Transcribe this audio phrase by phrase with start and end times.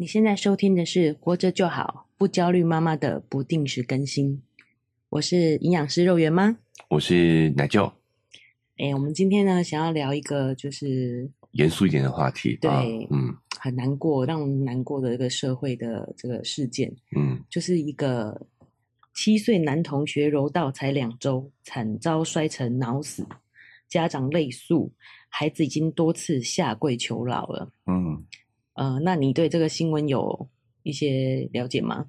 [0.00, 4.40] 你现在收听的是《活着就好，不焦虑妈妈》的不定时更新。
[5.10, 6.56] 我是营养师肉圆妈，
[6.88, 7.84] 我是奶舅。
[8.78, 12.56] 哎，我们今天呢，想要聊一个就是严肃一点的话题。
[12.62, 16.90] 对，啊、嗯，很难过，让我们难过的一个社会的这个事件。
[17.14, 18.46] 嗯，就是一个
[19.12, 23.26] 七岁男同学柔道才两周，惨遭摔成脑死，
[23.86, 24.90] 家长累诉，
[25.28, 27.70] 孩子已经多次下跪求饶了。
[27.84, 28.24] 嗯。
[28.80, 30.48] 呃，那你对这个新闻有
[30.84, 32.06] 一些了解吗？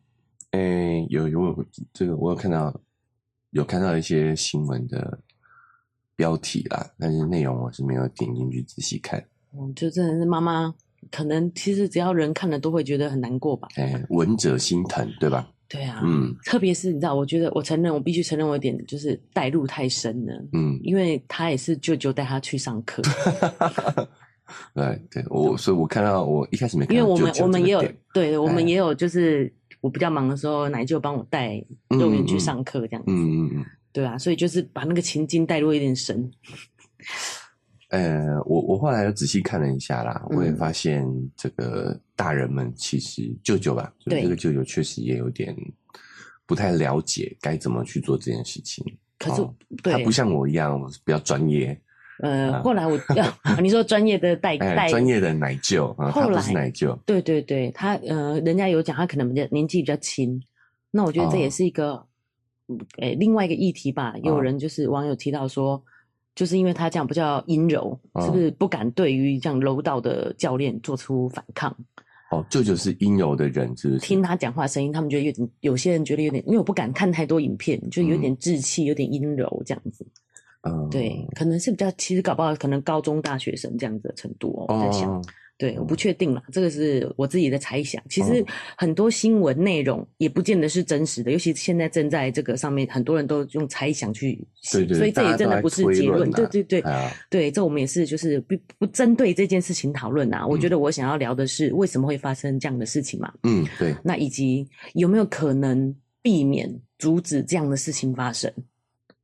[0.52, 2.73] 诶、欸，有有这个，我有看到
[3.50, 5.20] 有看到一些新闻的
[6.16, 9.22] 标题啦，但是内容我是没有点进去仔细看。
[9.54, 10.73] 嗯，就真的是妈妈，
[11.12, 13.67] 可能其实只要人看了都会觉得很难过吧？
[13.76, 15.52] 哎、欸，闻者心疼，对吧？
[15.67, 23.02] 对啊，嗯，特别是你知道，我觉得我承认，我必须承认我有点就是带入太深了，嗯，因为他也是舅舅带他去上课。
[24.73, 27.84] 对对，我所以，我看到我一开始没看到，因为我们我们也有，
[28.14, 36.31] 对，哎、我们也有，就是我比较忙的时候，奶舅帮我带肉圆去上课，这样子，嗯嗯嗯，对啊，所以就是把那个情境带入一点深。
[37.90, 45.53] 呃，我我后来又仔细看了一下啦，我也发现这个大人们其实舅舅吧，就，这个舅舅确实也有点
[46.45, 48.86] 不太了解该怎么去做这件事情。
[49.20, 49.53] 可是，哦、
[49.84, 51.78] 他不像我一样比较专业。
[52.22, 53.00] 呃，后来我
[53.61, 60.41] 你说专业的代代专业的奶舅啊，他不是奶舅，对对对，他呃，人家有讲他可能比较年纪比较轻，
[60.91, 61.94] 那我觉得这也是一个，
[62.67, 64.13] 诶、哦欸，另外一个议题吧。
[64.23, 65.81] 有人就是网友提到说，哦、
[66.36, 71.75] 就是因为他这样比较阴柔，哦、是不是不敢对于这样柔道的教练做出反抗？
[72.31, 74.00] 哦，舅舅是阴柔的人，是不是？
[74.00, 80.06] 听他讲话声音，他们觉得有点，有些人觉得有点，因为我不敢看太多影片，就有点稚气，嗯、有点阴柔这样子。
[80.64, 84.66] 嗯，对，可能是比较，其实搞不好可能高中大学生这样子的程度哦。
[84.70, 85.22] 我在想，哦、
[85.58, 88.02] 对，我不确定啦，这个是我自己的猜想。
[88.09, 88.45] 其实
[88.78, 96.30] 很多新闻内容也不见得是真实的，尤其现在正在这个上面，很多人都用猜想去写，对对，所以这也真的不是结论。
[96.30, 100.46] 啊、对对对，啊、对，这我们也是就是不不针对这件事情讨论啊。
[100.46, 103.34] 我觉得我想要聊的是为什么会发生这样的事情嘛。
[103.44, 103.96] 嗯，对。
[104.03, 108.52] 那以及有没有可能避免阻止这样的事情发生？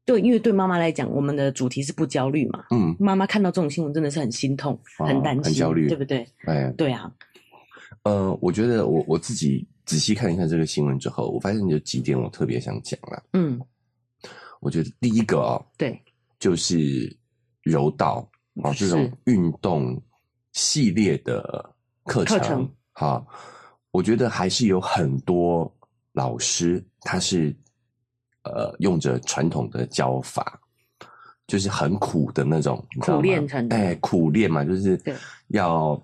[0.07, 2.63] 对，因为对妈妈来讲，我们的主题是不焦虑嘛。
[2.71, 6.25] 嗯，妈妈看到这种新闻真的是很心痛，哦、很担心，很焦虑，对不对？
[6.45, 7.11] 哎，对啊。
[8.03, 13.21] 呃，我觉得我我自己仔细看一下这个新闻之后，我发现有几点我特别想讲了。
[13.33, 13.59] 嗯，
[14.61, 16.01] 我觉得第一个哦，对，
[16.39, 17.13] 就是
[17.61, 18.25] 柔道
[18.63, 20.01] 啊、哦、这种运动
[20.53, 21.69] 系列的
[22.05, 23.27] 课程，课程好，
[23.91, 25.69] 我觉得还是有很多
[26.13, 27.53] 老师他是。
[28.55, 30.59] 呃，用着传统的教法，
[31.47, 34.99] 就是很苦的那种，苦练成的，哎，苦练嘛，就是
[35.49, 36.01] 要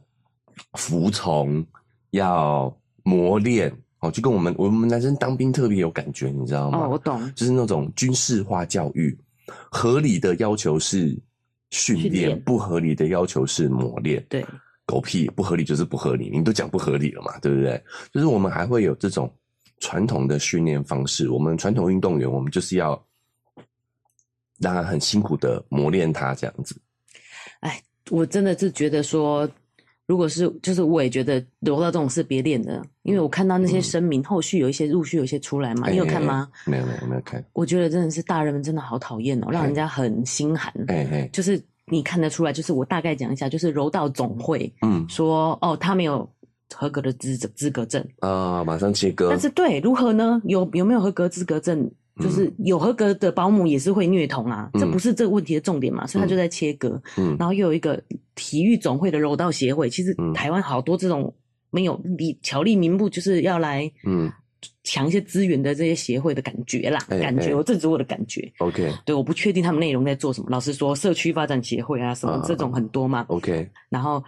[0.73, 1.65] 服从，
[2.11, 6.79] 要磨练哦，就跟我们我们男生当兵特别有感觉，你知道吗？
[6.85, 9.17] 哦，我懂，就是那种军事化教育，
[9.71, 11.17] 合理的要求是
[11.71, 14.25] 训练，不合理的要求是磨练。
[14.29, 14.45] 对，
[14.85, 17.81] 狗屁，不合理就是不合理，你都讲不合理了嘛，对不对？
[18.13, 19.31] 就是我们还会有这种。
[19.79, 23.01] 传统的训练方式，我们传统运动员，我们就是要
[24.59, 26.75] 让他很辛苦的磨练他这样子。
[27.59, 29.49] 哎，我真的是觉得说，
[30.05, 36.49] 如果是就是我也觉得柔道这种事别练的，因为我看到那些声明，嗯、后续有一些陆续有一些出来嘛，欸、你有看吗？
[36.65, 37.43] 没有没有没有看。
[37.53, 40.73] 我觉得真的是大人们真的好讨厌哦，让人家很心寒。
[40.87, 46.29] 哎哎，就是你看得出来，就是我大概讲一下，就是柔道总会，嗯，说哦，他没有。
[46.75, 49.29] 合格的资资格证啊，马上切割。
[49.29, 50.41] 但是对，如何呢？
[50.45, 51.89] 有有没有合格资格证？
[52.21, 56.05] 就是有合格的保姆也是会虐童啊，嗯、这不是这个问题的重点嘛？
[56.05, 57.01] 所以他就在切割。
[57.17, 57.99] 嗯，然后又有一个
[58.35, 61.33] 体育总会的柔道协会，其实台湾好多这种
[61.71, 64.31] 没有立巧立名目，就是要来嗯
[64.83, 68.47] 抢一些资源的这些协会的感觉啦，嗯、感觉、欸、我这只是我的感觉。
[68.59, 70.47] OK，对，我不确定他们内容在做什么。
[70.51, 73.25] 老实说，社区发展协会啊什么、啊、这种很多嘛。
[73.29, 74.23] OK，然后。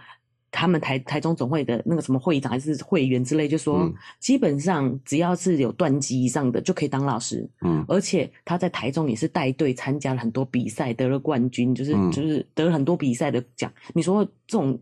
[0.56, 7.46] 他们台台中总会的那个什么会长还是会员之类，就说基本上只要是有段级以上的就可以当老师。
[7.60, 13.70] 嗯，而且他在台中也是带队参加了很多比赛，得了冠军，就是就是得了很多比赛的奖。
[13.92, 14.80] 你说这种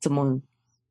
[0.00, 0.36] 怎么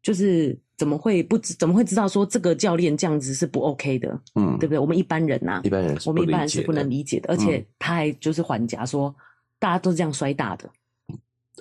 [0.02, 4.18] 就是怎么会不知怎么会知道说这个教练这样子是不 OK 的？
[4.36, 4.80] 嗯，对不对？
[4.80, 7.28] 我们一般人呐，一般人我们一般人是不能理解的。
[7.28, 9.14] 而且他还就是缓颊说，
[9.60, 10.70] 大家都是这样摔大的。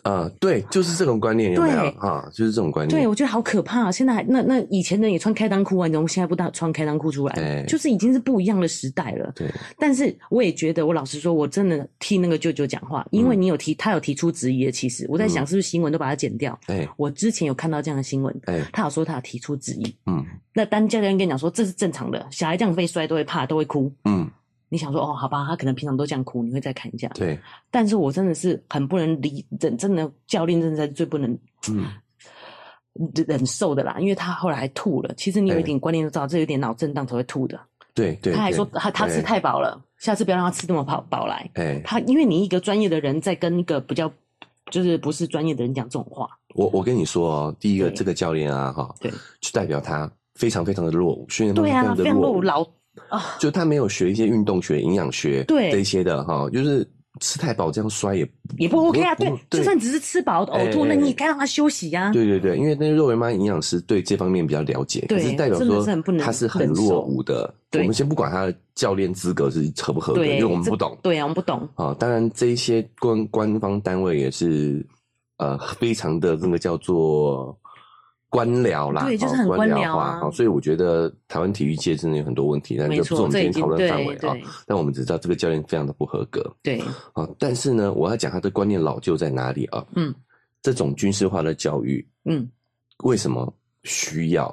[0.03, 2.29] 啊、呃，对，就是这种观念有没有啊？
[2.33, 3.01] 就是这种观念。
[3.01, 3.93] 对，我觉得好可怕、啊。
[3.93, 7.35] 现在还那那以前人也穿开裆裤啊，你怎么现在不大穿开裆裤出来？
[7.35, 9.31] 对，就是已经是不一样的时代了。
[9.37, 9.49] 对。
[9.79, 14.73] 但是我也觉得，我老实说，我真的替那个舅舅讲话，因为你有提，他有提出质疑的。
[14.73, 16.59] 其实我在想，是不是新闻都把它剪掉？
[16.67, 19.95] 哎、嗯，我之前有看到这样的新闻，哎，他有说他有提出质疑。
[20.07, 20.25] 嗯。
[20.55, 23.93] 那当教练跟你讲说，这是正常的，小孩这样被摔都会怕，都会哭。
[24.05, 24.29] 嗯。
[24.73, 27.07] 你想说哦，好吧，他可能平常都这样哭，你会再看一下。
[27.09, 27.39] 对，
[27.71, 31.31] 但是我真的是很不能理，真真的教练真的是最不能
[31.69, 31.85] 嗯
[33.29, 35.13] 忍受的啦，因为他后来还吐了。
[35.15, 37.61] 其实你有一点观念都知道，这有点脑震荡才会吐的。
[37.93, 41.51] 对对，他还说他他吃太饱了，下次不要让他吃那么饱饱来。
[41.53, 44.11] 哎，他因为你一个专业的人在跟一个比较
[44.71, 49.11] 就是不是专业的人讲这种话，我我跟你说哦，第一个这个教练啊哈，对，
[49.43, 52.67] 就代表他非常非常的落伍，训练对啊，非常落伍老。
[53.09, 56.87] 啊，就他没有学一些运动学、营养学，对这些的哈，就是
[57.21, 58.29] 吃太饱这样摔也
[58.59, 59.15] 也不 OK 啊。
[59.15, 62.11] 对，就算只是吃饱呕吐，那你也该让他休息呀。
[62.13, 65.85] 对对对，因为那个肉圆妈营养师对这方面比较了解，可是代表说
[66.19, 67.53] 他是很落伍的。
[67.73, 70.97] 我们先不管他的教练资格是合不合格，因为我们不懂。
[71.03, 71.95] 对啊，我们不懂啊。
[71.99, 74.87] 当然，这一些官官方单位也是
[75.39, 77.59] 呃，非常的那个叫做。
[78.33, 80.19] 官僚啦，对，就是很官僚啊。
[80.19, 84.35] 好，所以我觉得台湾体育界真的有很多问题，但就不是我们今天讨论范围啊。
[84.65, 86.43] 但我们只知道这个教练非常的不合格。
[86.63, 86.81] 对，
[87.13, 89.85] 啊，但是呢，我要讲他的观念老旧在哪里啊？
[89.95, 90.15] 嗯，
[90.63, 92.51] 这种军事化的教育，嗯，
[93.05, 94.47] 为什么需要？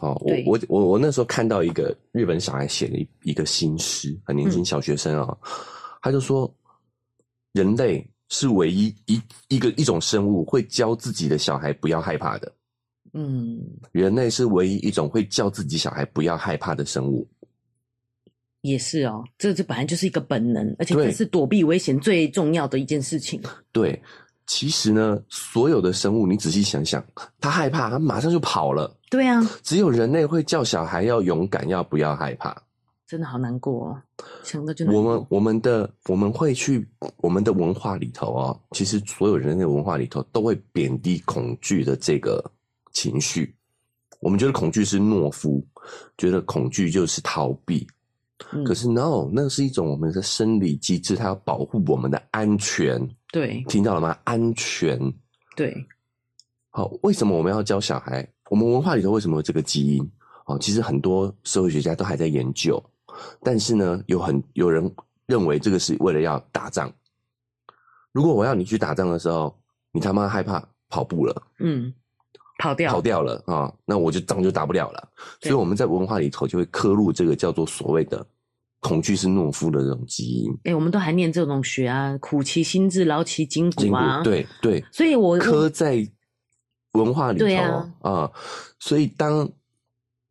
[0.00, 5.36] 哦，我我我我那时候看到一个日本小孩写的一一个新诗，很年轻小学生啊，
[6.00, 6.50] 他就说，
[7.52, 12.50] 人类是唯一一一个一种生物会教自己的小孩不要害怕的。
[13.12, 13.60] 嗯，
[13.92, 17.26] 人类是唯一一种会叫自己小孩不要害怕的生物。
[18.62, 23.40] 也是哦，这这本来就是一个本能，而且这是躲避危险最重要的一件事情。
[23.70, 24.02] 对，
[24.46, 27.02] 其实呢，所有的生物，你仔细想想，
[27.40, 28.92] 他害怕，他马上就跑了。
[29.08, 32.60] 对啊，只有人类会叫小孩要勇敢，要不要害怕。
[33.06, 34.02] 真的好难过哦，
[34.42, 35.02] 想到就难过。
[35.02, 36.86] 我们我们的我们会去
[37.18, 42.44] 我们的文化里头哦，其实所有人类文化里头都会贬低恐惧的这个。
[42.98, 43.54] 情绪，
[44.18, 45.64] 我们觉得恐惧是懦夫，
[46.16, 47.86] 觉得恐惧就是逃避。
[48.50, 53.00] 嗯、可是 no，那是一种我们的生理机制，它要保护我们的安全。
[53.30, 54.18] 对，听到了吗？
[54.24, 54.98] 安全。
[55.54, 55.72] 对。
[56.70, 58.28] 好，为什么我们要教小孩？
[58.50, 60.10] 我们文化里头为什么有这个基因？
[60.46, 62.82] 哦，其实很多社会学家都还在研究。
[63.44, 64.92] 但是呢，有很有人
[65.26, 66.92] 认为这个是为了要打仗。
[68.10, 69.56] 如果我要你去打仗的时候，
[69.92, 71.46] 你他妈害怕跑步了。
[71.60, 71.94] 嗯。
[72.58, 73.72] 跑掉跑掉了啊！
[73.86, 75.08] 那我就仗就打不了了。
[75.40, 78.26] 所以我们在文化里头就会刻入这个叫做所谓的
[78.80, 80.52] “恐惧是懦夫”的这种基因。
[80.64, 84.22] 哎、欸，我们都还念这种学啊，“苦其心志，劳其筋骨”啊。
[84.22, 84.84] 对对。
[84.92, 86.06] 所以我刻在
[86.92, 88.30] 文化里头啊，啊。
[88.80, 89.48] 所以当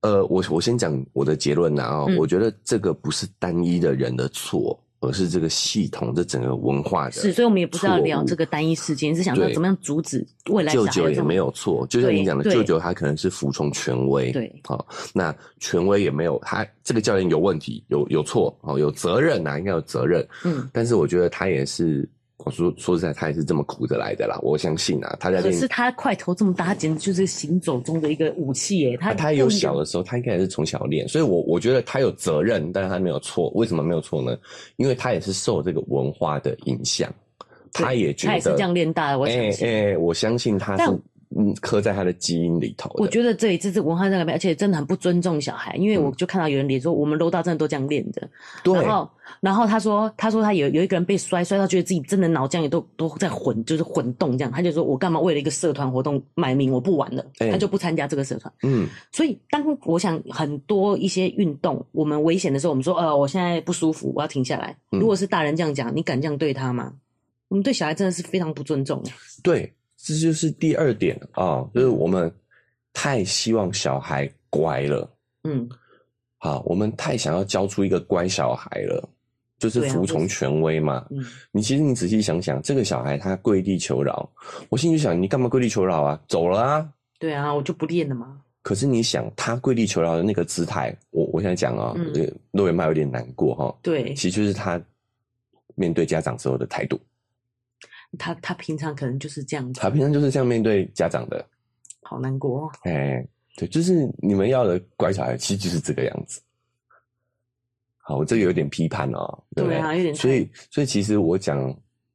[0.02, 4.80] 呃，我我先讲我的结论啊，嗯、我觉得这个不是单一的人的错。
[5.00, 10.74] 而是这个系统这整个文化的是，所以我们也不是要聊这个单一事件，是想说怎么样阻止未来。
[10.74, 22.08] 舅舅也没有错，就像你讲的，舅舅他可能是服从权威，对，好，那权威也没有他这个教练有问题，有有错，哦，有责任呐，应该有责任，嗯，但是我觉得他也是。
[22.46, 24.40] 我说说实在，他也是这么苦着来的啦。
[24.42, 25.42] 我相信啊，他在。
[25.42, 28.96] 可是他块头这么大，他简直就是行走中的一个武器耶。
[28.98, 33.50] 他他有小的时候，他应该也是从小练，所以我我觉得他有责任，但是他没有错。
[33.56, 34.38] 为什么没有错呢？
[34.76, 37.12] 因为他也是受这个文化的影响，
[37.74, 39.20] 他也觉得他也是这样练大的。
[39.20, 41.00] 我相信，哎、我相信他是。
[41.40, 42.90] 嗯，刻在他的基因里头。
[42.96, 45.76] 我觉得这里这是文化在改变，而且真的很不尊重小孩。
[45.76, 48.28] 因为我就看到有人脸说，我们柔道真的都这样练的。
[48.64, 48.74] 对。
[48.74, 49.10] 然后，
[49.40, 54.52] 然后他说，他说他有有一个人被摔摔到，觉得自己真的脑浆也都都在混，就是混动这样。
[54.52, 58.52] 他就说我干嘛为了一个社团活动买名，我不玩了，欸、他就不参加这个社团。
[58.64, 58.88] 嗯。
[59.12, 64.76] 所以，当我想很多一些运动，我们危险的时候，我们说，呃，我现在不舒服，我要停下来。
[64.90, 66.94] 如果是大人这样讲，你敢这样对他吗？
[67.48, 69.04] 我们对小孩真的是非常不尊重。
[69.44, 69.72] 对。
[69.98, 72.32] 这就是第二点啊，就是我们
[72.94, 75.10] 太希望小孩乖了，
[75.44, 75.68] 嗯，
[76.38, 79.10] 好，我们太想要教出一个乖小孩了，
[79.60, 81.06] 就是服从权威嘛。
[81.10, 84.30] 嗯，你其实你仔细想想，这个小孩他跪地求饶，
[84.70, 86.22] 我心里就想，你干嘛跪地求饶啊？
[86.28, 86.90] 走了啊？
[87.20, 88.40] 对啊，我就不练了嘛。
[88.62, 91.96] 可是你想，他跪地求饶的那个姿态，我我现在讲啊，
[92.52, 93.76] 肉圆妈有点难过哈。
[93.82, 94.80] 对，其实就是他
[95.76, 97.00] 面对家长时候的态度。
[98.18, 101.46] 他他平常可能就是这样子，他平常就是这样面对家长的，
[102.02, 102.72] 好难过哦。
[102.84, 106.42] 哎、欸，对，就是你们要的乖小孩，其实就是这个样子。
[107.98, 109.78] 好，我这个有点批判哦，对不对？
[109.78, 110.16] 对啊，有点。
[110.16, 111.60] 所以，所以其实我讲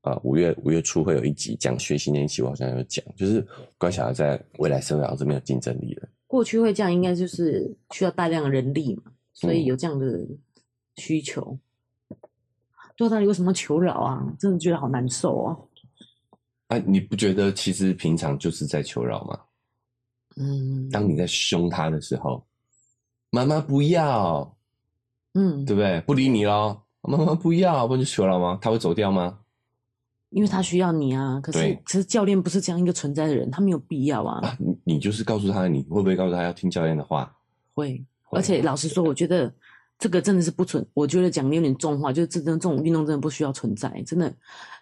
[0.01, 3.47] 啊，五月五月初会有一集讲学习年期，我好像有讲，就是
[3.77, 6.09] 乖小孩在未来社会上是没有竞争力的。
[6.27, 10.27] 过去会这样，应该就是需要大量的人力嘛，所以有这样的
[10.97, 11.59] 需求。
[12.97, 14.35] 对、嗯，到底为什么求饶啊？
[14.39, 15.55] 真的觉得好难受啊！
[16.73, 19.39] 哎、啊，你不觉得其实平常就是在求饶吗？
[20.37, 22.43] 嗯，当你在凶他的时候，
[23.29, 24.57] 妈妈不要，
[25.35, 26.01] 嗯，对不对？
[26.01, 26.83] 不理你咯。
[27.03, 28.59] 妈妈不要，不就求饶吗？
[28.63, 29.39] 他会走掉吗？
[30.31, 31.39] 因为他需要你啊。
[31.43, 34.41] 可是，可是教练不是这样一个存在的人，他没有必要啊。
[34.47, 37.31] 啊你你就是告诉他，你会不会告诉他要听教练的话？
[37.75, 38.03] 会。
[38.25, 39.53] 会而且老实说，我觉得
[39.99, 40.83] 这个真的是不存。
[40.95, 44.35] 我觉得讲的有点重话，就是这种这种运动真的不需要存在，真的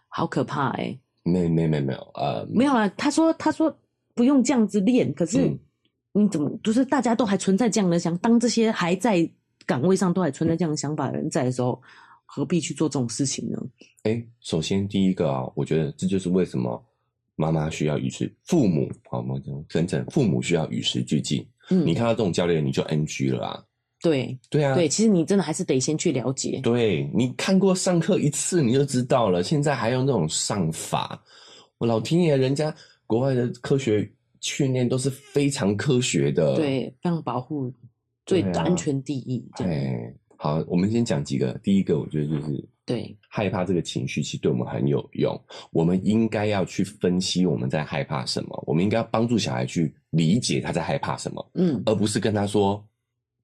[0.07, 1.01] 好可怕哎、欸。
[1.23, 2.89] 没没没没有呃，没有啊。
[2.91, 3.75] 他说他说
[4.15, 5.51] 不用这样子练，可是
[6.13, 9.29] 你怎么就是大家都还存在这样的想，当这些还在
[9.67, 11.81] 岗位上都还存在这样的想法的人在的时候。
[12.33, 13.59] 何必去做这种事情呢？
[14.05, 16.81] 哎，首先第一个啊，我觉得这就是为什么
[17.35, 21.45] 妈妈需要与时，父母好，我们真正父母需要与时俱进。
[21.71, 23.65] 嗯，你看到这种教练，你就 NG 了啊。
[24.03, 26.61] 对，对啊，对，其实你真的还是得先去了解。
[26.63, 31.23] 对，你看过上课一次你就知道了，现在还有那种上法，
[31.79, 32.75] 我老天爷，人家
[33.07, 37.73] 国外的科学训练都是非常科学的，对，非常保护，
[38.27, 39.45] 最安全第一。
[39.57, 40.15] 对。
[40.43, 41.53] 好，我们先讲几个。
[41.63, 45.39] 第一个，我觉得就是对害怕这个情绪，其实对我们很有用。
[45.71, 52.83] 我们应该要去分析我们在害怕什么，我们应该要帮助小孩去理解他在害怕什么，嗯，而不是跟他说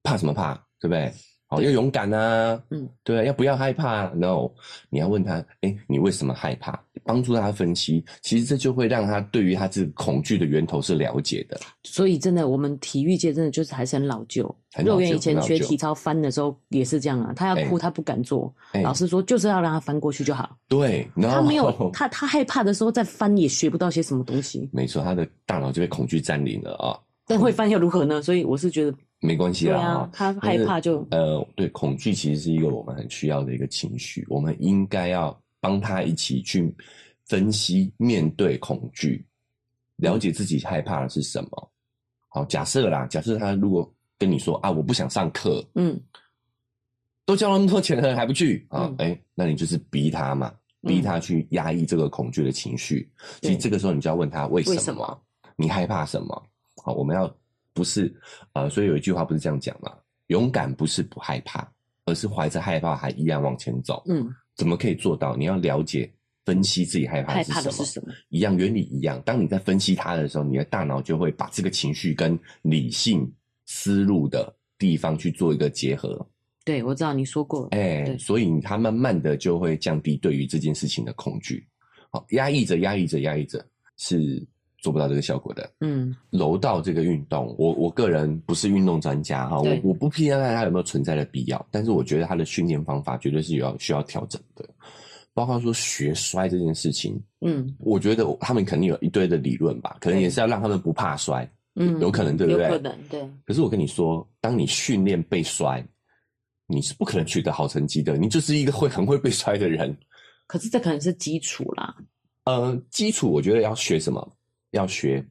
[0.07, 1.11] 怕什么怕，对不对？
[1.49, 4.51] 好，要勇敢啊，嗯，对，要不要害怕？No，
[4.89, 6.77] 你要问他，哎，你为什么害怕？
[7.05, 11.57] 帮助他分析，其实这就会让他对于他这个恐惧的源头是了解的。
[11.85, 14.43] 所以，真的，我们体育界真的就是还是很老旧。
[14.83, 18.53] 肉圆以前学体操翻的时候也是这样啊，他要哭，他不敢做。
[18.83, 20.53] 老师说就是要让他翻过去就好。
[20.67, 24.69] 对，他没有他他害怕的时候再翻也学不到些什么东西。
[24.73, 26.99] 没错，他的大脑就被恐惧占领了啊。
[27.25, 28.21] 但会翻又如何呢？
[28.21, 28.93] 所以我是觉得。
[29.19, 36.71] 没关系啦，啊，他害怕就呃，对，恐惧其实是一个我们很需要的一个情绪，我们应该要帮他一起去
[37.25, 39.25] 分析、面对恐惧，
[39.95, 41.71] 了解自己害怕的是什么。
[42.27, 45.99] 好，假设啦，假设他如果跟你说啊，我不想上课，嗯，
[47.25, 48.83] 都交那么多钱了还不去啊？
[48.99, 53.09] 哎、嗯欸，那你就是逼他嘛，逼他去压抑这个恐惧的情绪。
[53.19, 54.75] 嗯、其实这个时候你就要问他为什么？
[54.75, 55.21] 为什么？
[55.55, 56.43] 你害怕什么？
[56.83, 57.35] 好，我们要。
[57.77, 58.11] 不是，
[58.53, 59.93] 呃，所以有一句话不是这样讲嘛？
[60.27, 61.71] 勇敢不是不害怕，
[62.05, 64.01] 而是怀着害怕还依然往前走。
[64.07, 65.35] 嗯，怎么可以做到？
[65.35, 66.11] 你要了解、
[66.43, 67.53] 分析自己害怕是
[67.85, 68.11] 什么。
[68.29, 69.21] 一样原理一样。
[69.23, 73.31] 当你在分析它的时候，你的大脑就会把这个情绪跟理性
[73.67, 76.27] 思路的地方去做一个结合。
[76.65, 77.67] 对，我知道你说过。
[77.71, 81.63] 哎、欸，所以它慢慢的就会降低对于这件事情的恐惧。
[82.09, 83.63] 好，压抑着，压抑着，压抑着，
[83.97, 84.43] 是。
[84.87, 85.69] 做不到这个效果的。
[85.81, 94.65] 嗯，柔道这个运动，我我个人不是运动专家哈，我我不批判它有没有存在的必要，但是我觉得它的训练方法绝对是有要需要调整的，
[95.33, 102.63] 包括说学摔这件事情，嗯，我觉得他们肯定有一堆的理论吧，可能也是要让他们不怕摔，嗯，有可能对不对？
[102.63, 103.29] 有可能对。
[103.45, 105.85] 可是我跟你说，当你训练被摔，
[106.65, 109.93] 你是不可能取得好成绩的，你就是一个会很会被摔的人。
[110.47, 111.93] 可是这可能是基础啦，
[112.45, 114.33] 呃，基础我觉得要学什么？
[114.71, 115.25] 要学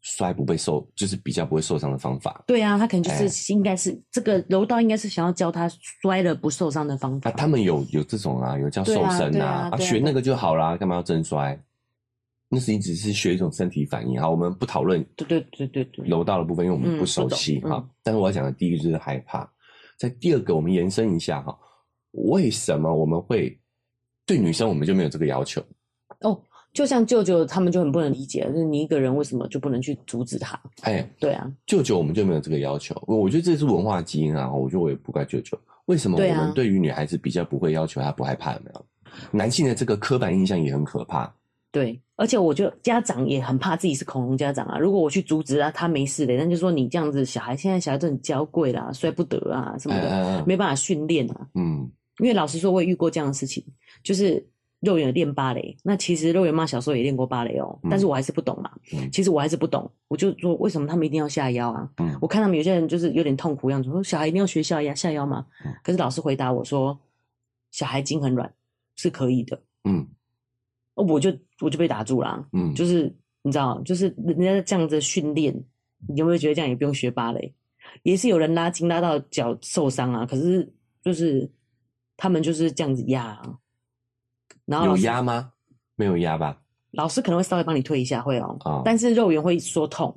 [0.00, 2.44] 摔不被受，就是比较不会受伤的方法。
[2.46, 5.68] 对啊，他可能就是应该是、欸、这个柔道，应该是想要教他
[6.00, 7.30] 摔了不受伤的方法。
[7.30, 11.60] 啊，他们有有这种啊，有叫瘦身啊，啊，啊，啊，学那个就好啦，干嘛要真摔？
[12.48, 14.30] 那是你只是学一种身体反应啊。
[14.30, 17.86] 我们不讨论对对对对对柔道的部分，因为我们不熟悉哈。
[18.02, 19.46] 但是我要讲的第一个就是害怕，
[19.98, 21.58] 在第二个我们延伸一下哈，
[22.12, 23.60] 为什么我们会
[24.24, 25.60] 对女生我们就没有这个要求？
[26.20, 26.40] 哦。
[26.72, 30.60] 就像舅舅他们就很不能理解，就是你一个人为什么就不能去阻止他？
[30.82, 32.94] 哎、欸，对啊，舅舅我们就没有这个要求。
[33.06, 35.58] 我觉得这是文化基因啊，我觉得我也不怪舅舅。
[35.86, 38.52] 为什么我们对于女孩子比较不会要求她不害怕？
[38.54, 38.84] 有没有？
[39.32, 41.34] 男性的这个刻板印象也很可怕。
[41.72, 44.78] 对，而且我觉得家长也很怕自己是恐龙家长啊。
[44.78, 51.48] 如果我去阻止啊，他没事的，那就说你这样子，小孩现在小孩都很娇贵啦，摔不得啊什么的，嗯、没办法训练啊。
[51.54, 53.64] 嗯，因为老实说，我也遇过这样的事情，
[54.04, 54.46] 就是。
[54.80, 58.70] 肉圆练芭蕾，那其实肉圆妈小时候也练过芭蕾哦，嗯、但是我还是不懂嘛。
[58.92, 61.90] 嗯、其实我还是不懂，我就说为什么他们一定要下腰啊？
[61.96, 65.44] 嗯、我看他们有些人就是有点痛苦样子，说小孩一定要学下腰下腰嘛？
[65.64, 66.96] 嗯、可是老师回答我说，
[67.72, 68.52] 小孩筋很软，
[68.94, 69.60] 是可以的。
[69.82, 70.06] 嗯，
[70.94, 72.46] 我就我就被打住了、啊。
[72.52, 75.52] 嗯，就是你知道，就是人家这样子训练，
[76.08, 77.52] 你有没有觉得这样也不用学芭蕾？
[78.04, 81.50] 也是有人拉筋拉到脚受伤啊，可是就是
[82.16, 83.58] 他们就是这样子压、啊。
[84.68, 85.50] 然后有压吗？
[85.96, 86.60] 没有压吧？
[86.92, 88.56] 老师可能会稍微帮你推一下，会哦。
[88.64, 90.14] 哦但是肉圆会说痛，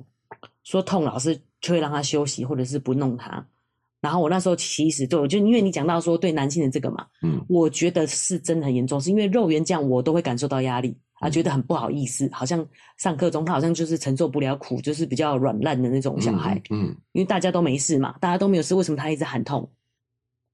[0.62, 3.44] 说痛，老师就会让他休息，或者是不弄他。
[4.00, 12.66] 然后我那时候其实对，就因为你讲到说对男性的这个嘛，嗯，我觉得是真的很严重，是因为肉圆这样我都会感受到压力啊，觉得很不好意思，好像
[12.98, 19.70] 上课中他好像就是承受不了苦，就是比较软烂的那种小孩，嗯，嗯，因为大家都没事嘛，大家都没有事，为什么他一直喊痛？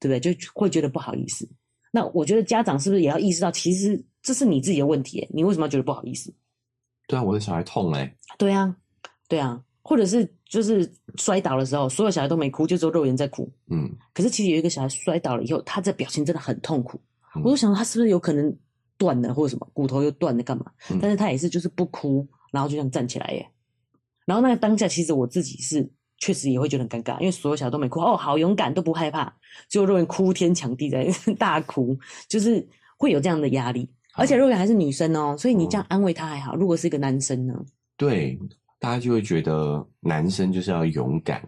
[0.00, 0.34] 对不对？
[0.34, 1.48] 就会觉得不好意思。
[1.90, 5.26] 那我觉得家长是不是也要意识到，其实这是你自己的问题？
[5.32, 6.34] 你为什么要觉得不好意思？
[7.06, 8.14] 对啊，我的小孩痛嘞。
[8.36, 8.76] 对啊，
[9.28, 13.50] 对啊，或者是就是摔倒的时候，所有小孩都没哭，就只有肉圆在哭。
[13.70, 17.00] 嗯，可是其实有一个小孩摔倒了以后，他这表情真的很痛苦。
[17.34, 18.54] 嗯、我就想他是不是有可能
[18.96, 20.66] 断了或者什么骨头又断了干嘛？
[20.90, 23.50] 嗯、但是他也是就是不哭，然后就这样站起来耶。
[24.26, 29.32] 然后那个当下，其实我自己是确实也会觉得很尴尬，因为所有小孩都没哭，哦，好勇敢，都不害怕，
[29.68, 31.08] 就肉圆哭天抢地在
[31.38, 31.98] 大哭，
[32.28, 33.88] 就是会有这样的压力。
[34.14, 36.56] 而且肉圆还是女生哦，所以你这样安慰她还好。
[36.56, 37.54] 嗯、如果是一个男生呢？
[37.96, 38.36] 对，
[38.80, 41.40] 大家就会觉得男生就是要勇敢。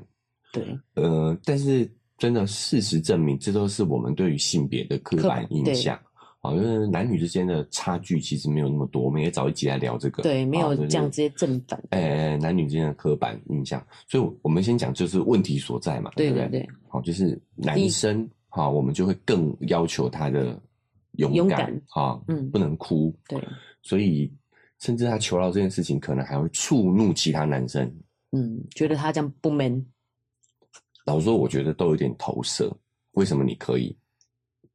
[0.53, 5.99] 对，呃，但是真的事实证明，这都是我们对于性别的刻板印象
[6.41, 9.03] 啊，就是男女之间的差距其实没有那么多。
[9.03, 11.83] 我们也找一集来聊这个，对，没有讲这些正反。
[11.91, 16.49] 哎、欸，男女之间的刻板印象，所以我们先讲就是问题所在嘛，对不对？
[16.49, 20.61] 对，好，就是男生哈，我们就会更要求他的。
[21.15, 23.39] 勇敢啊，嗯，不能哭，对，
[23.83, 24.33] 所以
[24.79, 27.93] 甚至他求饶这件事情，可能还会触怒其他男生，
[28.31, 29.85] 嗯，觉得他这样不 man。
[31.05, 32.73] 老实说，我觉得都有点投射。
[33.13, 33.95] 为什么你可以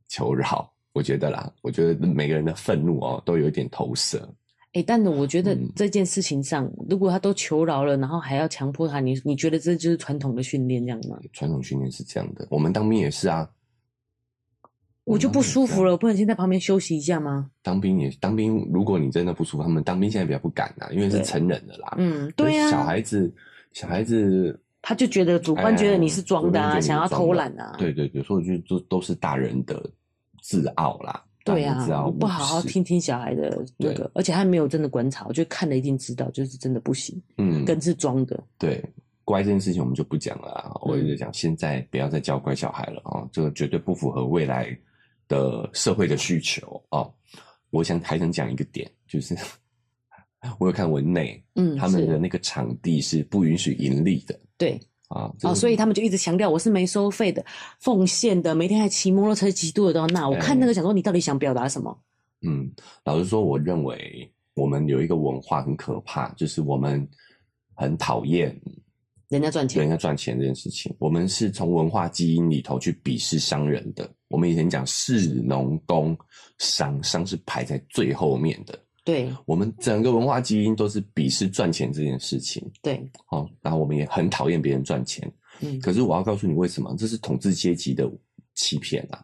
[0.10, 0.72] 求饶？
[0.96, 4.18] 我觉得啦，我觉得每个人的愤怒哦，都有一点投射。
[4.72, 11.20] 哎、欸，但是我觉得这件事情上，嗯、如果他都求饶了，然后还要强迫他，你你觉得这就是传统的训练这样吗？
[11.34, 13.50] 传统训练是这样的，我们当兵也是啊。
[15.04, 17.52] 我就不舒服了，我不能先在旁边休息一下吗？
[17.62, 21.94] 当兵也当兵，如果你真的不舒服，他们当兵现在比较不敢啦，因为是成人的啦。
[21.98, 22.72] 嗯，对呀。
[22.72, 23.32] 小孩子，
[23.74, 27.76] 小孩子，他就觉得主观觉得你是装的啊，想要偷懒啊。
[27.78, 29.88] 对对对，所以我觉得都都是大人的
[30.46, 31.26] 自傲啦。
[31.44, 37.22] 对啊，我不好好听听小孩的那个，而且他没有真的观察，我觉得看了一定知道，就是真的不行。
[37.38, 38.44] 嗯，跟是装的。
[38.58, 38.84] 对，
[39.24, 40.72] 乖这件事情我们就不讲了啊。
[40.82, 44.76] 我也在讲，现在不要再教乖小孩了啊，这个绝对不符合未来
[45.28, 47.14] 的社会的需求哦，
[47.70, 49.38] 我想还想讲一个点，就是
[50.58, 57.46] 我有看文内，嗯，他们的那个场地是不允许盈利的，对啊，哦，所以他们就一直强调我是没收费的，
[57.80, 61.98] 奉献的，每天还骑摩托车骑多少那，我看那个想说你到底想表达什么？
[62.48, 62.70] 嗯，
[63.04, 67.08] 老实说，我认为我们有一个文化很可怕，就是我们
[67.76, 68.60] 很讨厌。
[69.30, 74.08] 人家赚钱，人家赚钱这件事情，我们是从文化基因里头去鄙视商人的。
[74.28, 76.16] 我们以前讲士农工
[76.60, 78.78] 商，商是排在最后面的。
[79.06, 82.70] 对，我们整个文化基因都是鄙视赚钱这件事情。
[82.82, 85.32] 对，好，然后我们也很讨厌别人赚钱。
[85.62, 88.12] 嗯，可是我要告诉你为什么，这是统治阶级的
[88.56, 89.24] 欺骗啊！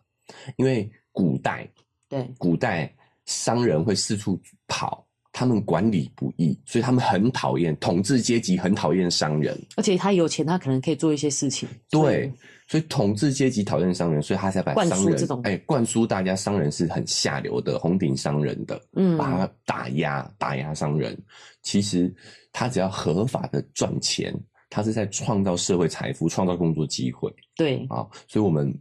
[0.56, 1.68] 因为古代，
[2.08, 5.06] 对，古代商人会四处跑。
[5.34, 9.58] 他们管理不易，所以他们很讨厌统治阶级，很讨厌商人。
[9.78, 11.70] 而且他有钱，他可能可以做一些事情。
[11.90, 12.30] 对，
[12.72, 21.22] 所以统治阶级讨厌商人，所以他才把商人哎灌输大家，商人是很下流的，红顶商人的，嗯，把他打压打压商人。
[21.62, 22.16] 其实
[22.54, 24.34] 他只要合法的赚钱，
[24.70, 27.30] 他是在创造社会财富，创造工作机会。
[27.58, 28.74] 对啊，所以我们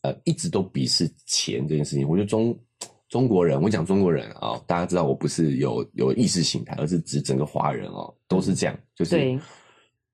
[0.00, 2.08] 呃一直都鄙视钱这件事情。
[2.08, 2.58] 我觉得中。
[3.10, 9.38] 中国人，我讲中国人啊、哦，大家知道我不是有有意识形态，而是指整个华人哦，都是这样，就是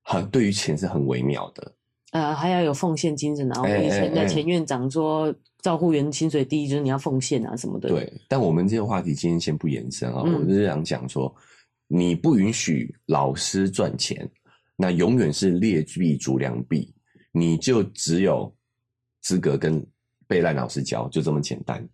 [0.03, 1.73] 很对于钱是很微妙的。
[2.11, 7.89] 呃，还要有奉献精神，然后以前的前院长说，照护员薪水低，就是你要奉献啊什么的。
[7.89, 11.33] 对，但我们这个话题今天先不延伸啊，嗯、我是想讲说，
[11.87, 14.29] 你不允许老师赚钱，
[14.75, 16.93] 那永远是劣币逐良币，
[17.31, 18.53] 你就只有
[19.21, 19.85] 资格跟
[20.27, 21.87] 被烂老师教，就这么简单。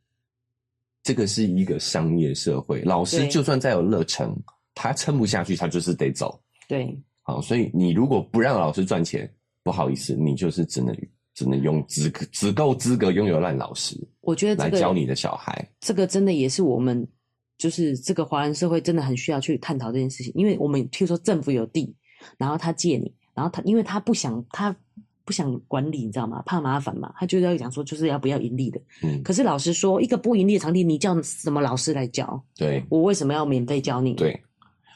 [1.03, 4.35] 这个是一个商业社会，老师就算再有热忱，
[4.75, 6.41] 他撑不下去，他就是得走。
[6.67, 9.31] 对，好，所以你如果不让老师赚钱，
[9.67, 10.97] 不好意思，你就是只能
[11.35, 13.97] 只能用资格只够资格拥有烂老师。
[14.21, 17.05] 我觉得、这个、来教你的小孩，这个真的也是我们
[17.59, 21.93] 就是这个华人社会真的很需要去探讨这件事情，因为我们譬如说政府有地，
[22.39, 24.75] 然后他借你，然后他因为他不想他。
[25.27, 26.41] 不想管理，你知道吗？
[26.47, 28.81] 怕麻烦嘛，他就要讲说，就是要不要盈利的。
[29.03, 32.41] 嗯，可是老师说，一个不盈利的场地，你叫什么老师来教？
[32.57, 34.15] 对，我为什么要免费教你？
[34.15, 34.41] 对，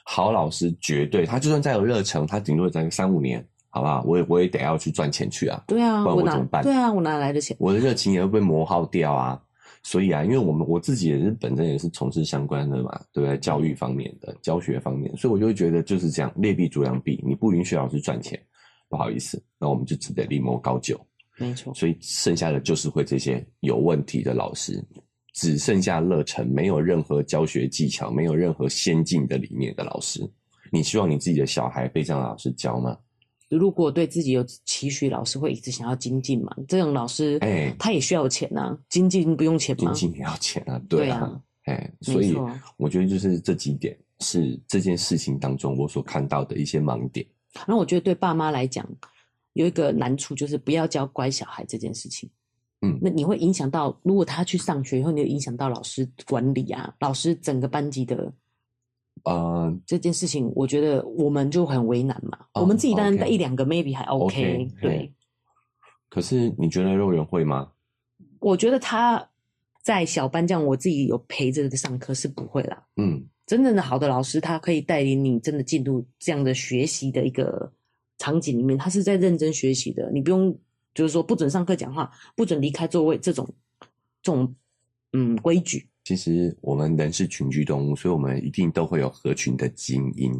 [0.04, 4.02] 好老师绝对，他就算再有热忱，他顶多在三五年，好不好？
[4.06, 5.62] 我也我也得要去赚钱去啊。
[5.66, 6.62] 对啊，不然我怎么办？
[6.62, 7.56] 对啊，我哪来的钱？
[7.58, 9.40] 我的热情也会被磨耗掉啊。
[9.82, 13.38] 所以啊，因为我们我自己也是本身也是从事相关的嘛，对不对？
[13.38, 18.38] 教育方面的教学方面，所以我就会觉得就是这样，劣币逐良币，你不允许老师赚钱，
[18.90, 21.00] 不好意思，那我们就只得另谋高就。
[21.38, 24.84] 没错，所以剩下的就是会这些有问题的老师，
[25.32, 30.20] 只剩下乐成，没有任何教学技巧，没有任何先进的理念的老师。
[30.70, 32.94] 你希望你自己的小孩被这样的老师教吗？
[33.56, 36.54] 如果对自己有期许，老师会一直想要精进嘛？
[36.68, 39.92] 这种老师，哎、欸，他也需要钱呐、啊，精进不用钱吗？
[39.92, 42.36] 精进也要钱啊，对啊，哎、欸，所以
[42.76, 47.26] 我觉得就是这几点是这件事情当中我所看到的一些盲点。
[47.66, 48.88] 那我觉得对爸妈来讲，
[49.54, 52.30] 有一个难处就是不要教乖小孩这件事情。
[52.82, 58.32] 嗯，那你会影响到，如果他去上学以后，你会影响到老师管理啊，老师整个班级的。
[59.24, 62.38] 呃，这件事情我觉得我们就很为难嘛。
[62.52, 65.12] 哦、我们自己当然带一两个 maybe 还 OK，, okay 对。
[66.08, 67.70] 可是你觉得肉圆会吗？
[68.40, 69.28] 我觉得他
[69.82, 72.84] 在小班这样，我自己有陪着上课是不会啦。
[72.96, 77.72] 嗯，真正的好的老师，他可以带领你真的进入这样的学习的一个
[78.18, 80.10] 场景里面，他是在认真学习的。
[80.12, 80.58] 你不用
[80.94, 83.48] 就是说不准上课讲话，不准离开座位这种
[84.22, 84.54] 这种
[85.12, 85.86] 嗯规矩。
[86.04, 90.32] 其实我们人是群居动物，所以我们一定都会有合群的基因、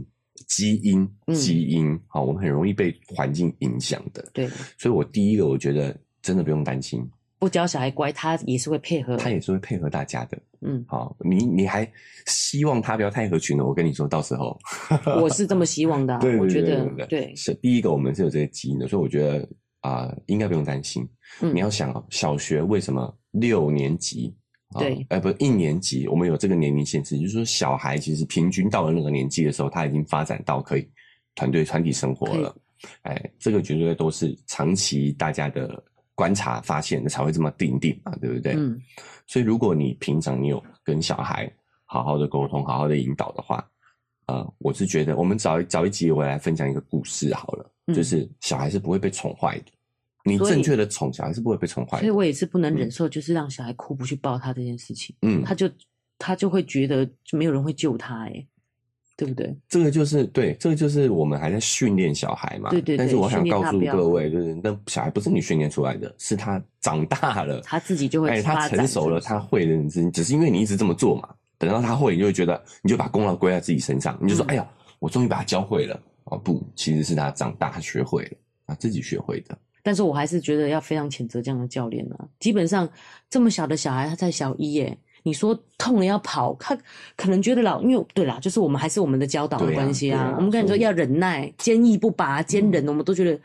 [0.49, 1.99] 基因、基因。
[2.07, 4.29] 好、嗯，我们很容易被环境影响的。
[4.33, 7.07] 对，所以我第一个我觉得真的不用担心，
[7.39, 10.39] 不教小孩乖，他也是会配合，他也是会配合大家的。
[10.63, 11.91] 嗯，好，你你还
[12.27, 13.65] 希望他不要太合群呢？
[13.65, 14.59] 我跟你说到时候，
[15.23, 16.21] 我是这么希望的、啊。
[16.21, 19.49] 对，对，对，对，我觉得对，是第一个，我们是有这些基因的，所以我觉得
[19.81, 21.07] 啊、呃，应该不用担心。
[21.43, 24.35] 嗯、你要想啊，小学为什么六年级？
[24.79, 30.89] 对，哎、呃，不是一年级，我们有这个年龄限制，就是说小孩其实平均到了那个年纪的时候，他已经发展到可以
[31.35, 32.55] 团队团体生活了。
[33.03, 35.83] 哎，这个绝对都是长期大家的
[36.15, 38.53] 观察发现的，才会这么定定嘛，对不对？
[38.55, 38.81] 嗯。
[39.27, 41.53] 所以如果你平常你有跟小孩
[41.85, 43.69] 好好的沟通、好好的引导的话，
[44.27, 49.73] 呃，我是觉得我们找找一集我来分享一个故事好了，嗯、就是小孩是不会被宠坏的。
[50.25, 55.15] 你正确的宠小孩是不会被宠坏的，所以我也是不能忍受，就是让小孩哭不去抱他这件事情。
[55.23, 55.69] 嗯，他就
[56.19, 58.47] 他就会觉得就没有人会救他，哎，
[59.17, 59.57] 对不对？
[59.69, 62.71] 这个就是对，这个就是我们还在训练小孩嘛。
[62.71, 62.99] 对对对。
[62.99, 71.29] 但是我想告诉各位，就是那小孩不是你训练出来的，是他长大了，他自己就会哎，他成熟了，他会的，只只是因为你一直这么做嘛。
[71.59, 74.67] 等到他会，你就会觉得你就把功劳归在自己身上，你就说：“哎呀，
[74.99, 78.31] 我终于把他教会了。”哦，不，其实是他长大他学会了，
[78.67, 79.59] 他自己学会的。
[79.83, 82.25] 但是我还是觉得要非常谴责这样的教练啊！
[82.39, 82.89] 基本上
[83.29, 86.77] 这么小的小孩，他在小一耶，你说痛了要跑，他
[87.17, 90.21] 可能觉得老，因为对啦，就是我们还是我们的教导的关系啊。
[90.21, 93.39] 啊啊我们跟你说要忍耐，坚毅不拔，坚忍，我们都觉得。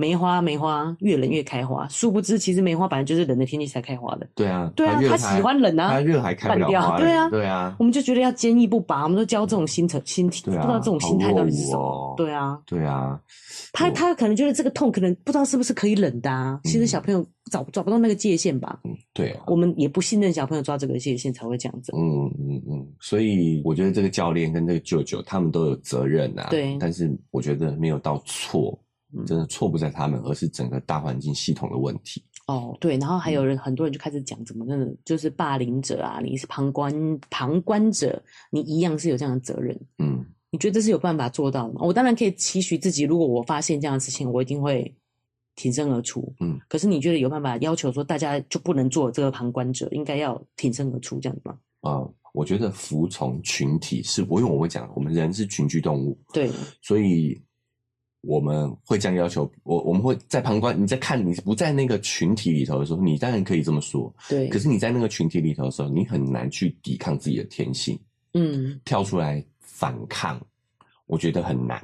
[0.00, 1.86] 梅花，梅花越冷越开花。
[1.88, 4.26] 殊不知，其实梅花本来就是冷的天气才开花的。
[4.34, 6.98] 对啊，对啊，他喜欢冷啊，他热还开不了花。
[6.98, 12.14] 对啊，对啊，我们就觉得要坚毅不拔，我们都教这种心态、心体，不知道这种心态到底是什么。
[12.16, 13.20] 对啊，对啊，
[13.74, 16.58] 他他可能觉得这个痛，可能不知道是不是可以忍的啊。
[16.64, 18.80] 其实小朋友找找不到那个界限吧。
[18.84, 19.38] 嗯，对。
[19.46, 21.92] 我们也不信任小朋友抓这个界限才会这样子。
[21.94, 26.46] 嗯嗯嗯，所以我觉得这个教练跟这个舅舅他们都有责任啊。
[26.48, 28.78] 对，但是我觉得没有到错。
[29.26, 32.22] 真的错不在他们，而是整个大环境系统的问题。
[32.46, 36.20] 哦，对，然后还有人，很多人就开始讲，怎么真的就是霸凌者啊？
[36.20, 36.92] 你是旁观
[37.30, 38.20] 旁观者，
[38.50, 39.78] 你一样是有这样的责任。
[39.98, 41.82] 嗯，你觉得这是有办法做到的吗？
[41.84, 44.92] 我当然可以期许自己，如果我发现这样的事情，我一定会
[45.54, 46.34] 挺身而出。
[46.40, 51.56] 嗯，可是你觉得有办法要求说大家就不能做这个旁观者，应该要挺身而出这样子吗？
[51.82, 56.50] 啊、呃，我觉得服从群体是，我因为我会讲，我们人是群居动物，对，
[56.82, 57.40] 所以。
[58.22, 60.80] 我们会这样要求我，我们会在旁观。
[60.80, 64.14] 你在看，你不在那个群体里头的时候，你当然可以这么说。
[64.28, 64.48] 对。
[64.48, 67.98] 可是你在那个群体里头的时候，你很难去抵抗自己的天性。
[68.34, 68.80] 嗯。
[68.84, 70.40] 跳出来反抗，
[71.06, 71.82] 我觉得很难。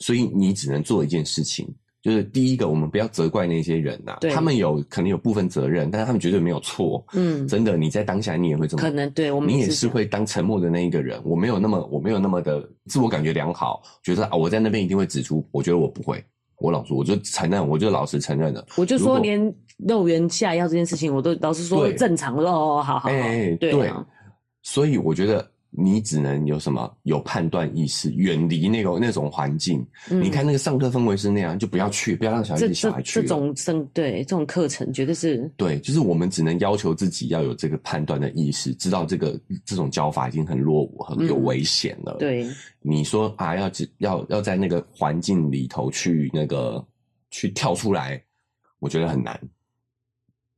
[0.00, 1.66] 所以你只能做一件事情。
[2.00, 7.04] 就是第一个，我们不要责怪那些人呐、啊，他们有可能有部分责任，但是他们绝对没有错。
[7.12, 11.20] 嗯，真的，你在当下你也会这么可能对我们，你也是会当沉默的那一个人。
[11.24, 15.44] 我没有那么，我没有那么的自我感觉良好，觉得啊，我在那边一定会指出。
[15.50, 16.24] 我觉得我不会，
[16.58, 18.64] 我老实，我就承认，我就老实承认了。
[18.76, 22.36] 我就说，连肉圆下药这件事情，我都老实说正常。
[22.36, 23.92] 我说哦，好好好，欸、对，对，
[24.62, 25.44] 所以我觉得。
[25.80, 29.86] 你只能有什么有判断意识，远离那个那种环境。
[30.10, 33.22] 嗯、你看那个上课氛围是那样，就不要去，不要让小孩子小孩去。
[33.22, 42.16] 这种生对这种课程，绝对是对，就是我们只能要求自己要有这个判断的意识，知道这个这种教法已经很落伍，很有危险了。
[42.16, 42.46] 嗯、对，
[42.80, 46.84] 你说啊，要只要要在那个环境里头去那个
[47.30, 48.20] 去跳出来，
[48.80, 49.40] 我觉得很难。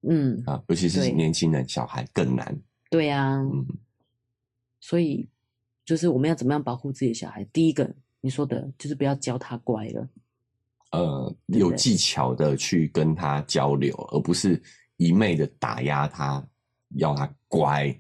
[0.08, 2.58] 嗯啊，尤其是年轻人小孩更难。
[2.88, 3.66] 对啊，嗯，
[4.80, 5.28] 所以
[5.84, 7.44] 就是我们要怎么样保护自己的小孩？
[7.52, 7.88] 第一个
[8.20, 10.08] 你说的就是不要教他乖了，
[10.92, 14.60] 呃，有技巧的去跟他交流，而不是
[14.96, 16.44] 一昧的打压他，
[16.96, 17.94] 要他乖。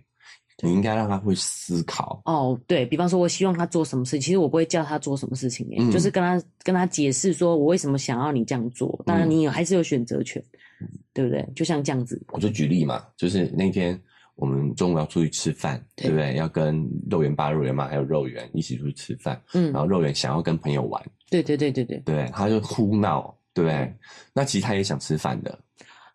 [0.62, 2.20] 你应该让他会思考。
[2.26, 9.02] 哦，对，比方说，我希望他做什么事，其实我不会叫他做什么事情，嗯，就是跟他跟他解释说我为什么想要你这样做。
[9.06, 10.44] 当然，你有还是有选择权，
[10.82, 11.42] 嗯，对不对？
[11.56, 13.98] 就像这样子，我就举例嘛，就是那天
[14.40, 16.34] 我们中午要出去吃饭，对，对不对？
[16.36, 23.94] 要跟肉圆爸、肉圆妈还有肉圆一起出去吃饭，嗯，然后肉圆想要跟朋友玩，对对对对对，对，他就哭闹，对不对？
[24.32, 25.56] 那其实他也想吃饭的。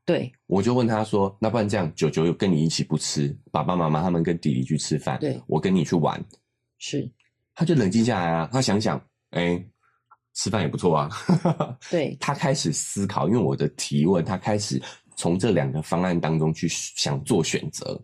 [0.06, 6.24] 对，我就问他说：“那不然这样，九九有跟你一起不吃，爸爸妈妈他们跟弟弟去吃饭，对，我跟你去玩。”
[6.78, 7.10] 是，
[7.56, 8.98] 他就冷静下来啊，他想想，
[9.32, 9.70] 哎、欸，
[10.36, 11.10] 吃饭也不错啊。
[11.90, 14.80] 对， 他开始思考，因为我的提问，他开始
[15.16, 18.00] 从这两个方案当中去想做选择。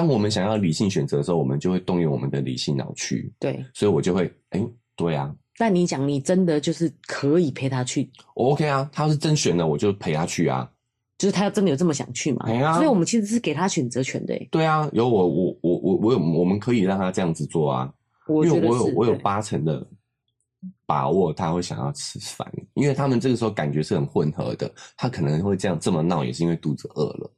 [0.00, 3.30] 当我们想要理性选择的时候，我们就会动用我们的理性脑区。
[3.38, 5.30] 对，所以我就会，哎、欸，对啊。
[5.58, 8.10] 但你讲，你真的就是可以陪他去？
[8.34, 10.66] 我 OK 啊，他要是真选了，我就陪他去啊。
[11.18, 12.50] 就是他要真的有这么想去嘛？
[12.50, 14.34] 啊、所以我们其实是给他选择权的。
[14.50, 17.92] 对啊，有我我我我我有我们可以让他这样子做啊。
[18.26, 19.86] 我因为我有我有八成的
[20.86, 27.30] 把握他会想要吃饭，因为他们这个时候感觉是很混合的，他可能会这样这么闹，也是因为肚子饿了。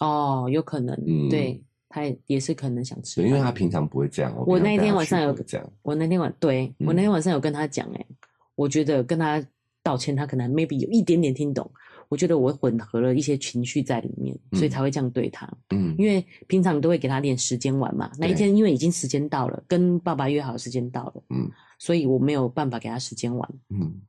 [0.00, 4.34] 哦，有可能，嗯，对，他也是可能想吃饭，因为他平常不会这样。
[4.46, 8.06] 我那天晚上有这样，我那天晚对、嗯、我那天晚上有跟他讲，哎，
[8.54, 9.44] 我觉得跟他
[9.82, 11.70] 道歉，他可能 maybe 有一点点听懂。
[12.08, 15.48] 我觉得我混合了一些情绪在里面，所以才会这样对他。
[15.70, 18.10] 嗯，因为平常都会给他点时间玩嘛。
[18.18, 23.50] 那一天因为已经时间到了，跟爸爸约好时间到了，嗯，所以我没有办法给他时间玩。
[23.70, 24.00] 嗯，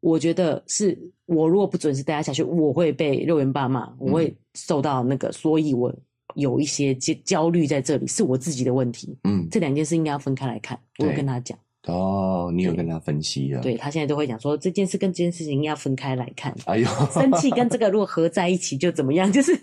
[0.00, 5.94] 我觉得是我如果不准时带他下去，我会被肉圆爸骂，我会受到那个，所以我
[6.34, 9.16] 有一些焦焦虑在这里，是我自己的问题。
[9.24, 10.78] 嗯，这两件事应该要分开来看。
[10.98, 11.58] 我有跟他讲。
[11.86, 13.60] 哦，你有跟他分析了？
[13.60, 16.54] 对，他现在都会讲说，这件事跟这件事情要分开来看。
[16.64, 19.28] 哎呦，生气跟这个如果合在一起就怎么样？
[19.32, 19.54] 就是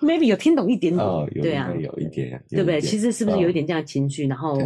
[0.00, 2.78] maybe 有听懂一点点，哦、对啊，有一点，对不对？
[2.78, 4.26] 其实是不是有一点这样的情绪？
[4.26, 4.60] 哦、然后，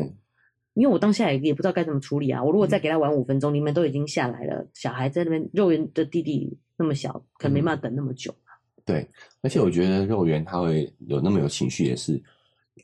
[0.74, 2.42] 因为我当下也也不知道该怎么处理啊。
[2.42, 8.34] 我如果再给他玩五分钟，嗯、你们都已经下来了，小孩在那边，肉圆的弟弟那么小，可能没办法等那么久、
[8.86, 9.06] 对，
[9.42, 12.22] 而且我觉得肉圆他会有那么有情绪，也是。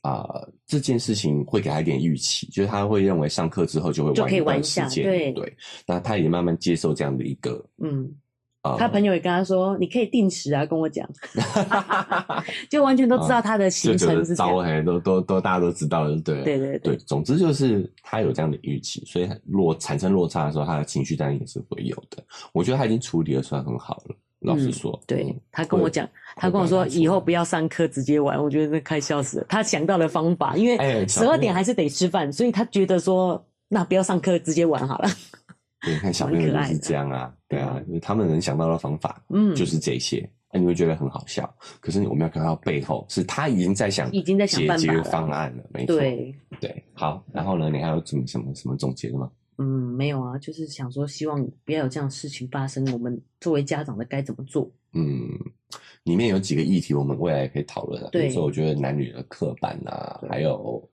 [0.00, 5.56] 啊、呃，这件事情会给他一点预期，就是他会认为上课之后就会玩一段时间，对对。
[5.86, 8.10] 那他也慢慢接受这样的一个，嗯，
[8.62, 11.08] 呃、他朋友也跟他说，你可以定时啊，跟我讲，
[12.68, 16.96] 就完全都知道他的行程是招黑，都都都大家都知道对对对，对。
[16.96, 22.24] 总之就是他有这样的预期，所以落产生落差的时候，他的情绪当然也是会有的。
[22.52, 24.16] 我觉得他已经处理的算很好了。
[24.42, 29.46] 老实说，嗯、对他跟我讲，他跟我说以后不要上课直接玩，我觉得那快笑死了。
[29.48, 35.08] 他想到了方法，因为十二点还是得吃饭，欸、所以他觉得说那不要上课直接玩好了。
[35.80, 41.52] 对，看 小朋友就是这样啊，对啊，因为他们能想到的方法，嗯，就是这些，那、嗯、你会觉得很好笑。
[41.80, 46.84] 可是我们要看到背后是他已经在想，已经在想解决方案了，没错，对对。
[46.94, 49.30] 好，然后呢，你还有什么什么什么总结的吗？
[49.58, 52.84] 嗯，没有啊，就是想说，希望不要有这样的事情发生。
[52.92, 54.70] 我们作为家长的该怎么做？
[54.94, 55.28] 嗯，
[56.04, 58.08] 里面有几个议题，我们未来也可以讨论啊。
[58.12, 60.86] 对，比如说我觉得男女的刻板啊，还有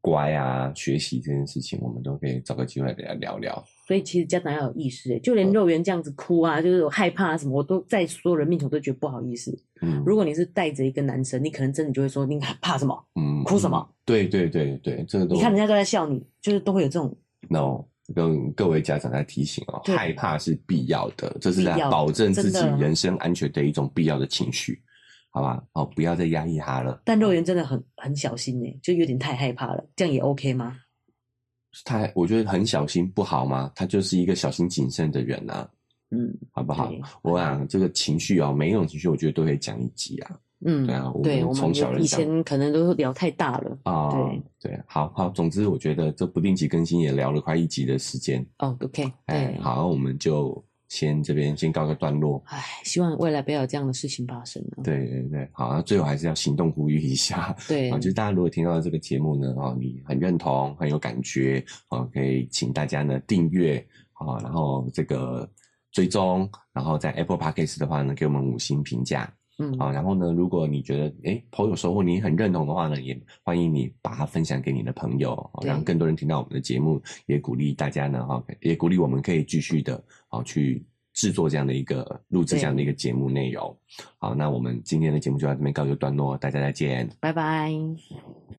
[0.00, 3.62] 乖啊、学习这件事情，我们都可以找个机会给他聊聊。
[3.86, 9.56] 所以其实家长要有意识，就连肉圆这样子哭啊，嗯、就是害怕什么，我都在所有人面前我都觉得不好意思。
[9.82, 13.04] 嗯，如果你是带着一个男生，你可能真的就会说，你怕什么？
[13.16, 13.88] 嗯，哭什么？
[14.04, 17.14] 对对对对，这个都你看人家都在笑你，就是都会有这种
[17.48, 17.84] no。
[18.14, 24.80] 跟各位家长在提醒哦，害怕是必要的，这是在保证自己人身安全的一种必要的情绪，
[25.30, 25.62] 好吧？
[25.72, 27.02] 哦，不要再压抑他了。
[27.04, 30.76] 但肉圆真的很很小心呢，就有点太害怕了，这样也 OK 吗？
[31.84, 33.70] 他我觉得很小心不好吗？
[33.74, 35.68] 他就是一个小心谨慎的人啊，
[36.10, 36.92] 嗯，好不好？
[37.22, 40.36] 我想这个情绪哦，每一种情绪我觉得都可以讲一集啊。
[40.64, 44.08] 嗯，对啊，对，我们从小以前可能都聊太大了啊。
[44.08, 48.44] 哦、对对，好好，总之我觉得这不定期更新也聊了快一集的时间。
[48.58, 52.42] 哦，OK，哎，好，我们就先这边先告个段落。
[52.46, 54.62] 哎，希望未来不要有这样的事情发生。
[54.84, 57.56] 对对对，好，那最后还是要行动呼吁一下。
[57.66, 63.78] 对啊，就是大家如果听到这个节目呢，哦，你很认同，很有感觉，哦，可以请大家呢订阅
[64.12, 65.48] 啊，然后这个
[65.90, 69.32] 追踪，然后在 Apple Podcast 的话呢，给我们五星评价。
[69.60, 83.76] 嗯，啊，然后呢，如果你觉得诶颇有收获，你很认同的话呢，也欢迎你把它分享给你的朋友，让更多人听到我们的节目，也鼓励大家呢，哈，也鼓励我们可以继续的，啊去制作这样的一个录制这样的一个节目内容。
[84.18, 87.70] 好，那我们今天的节目就到这边告一个段落，大家再见，拜拜。